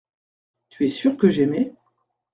[0.69, 1.75] Tu es sûr que j’aimais.